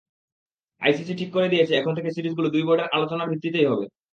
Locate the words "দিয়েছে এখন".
1.49-1.93